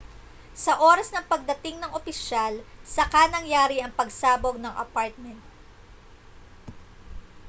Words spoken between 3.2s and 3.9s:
nangyari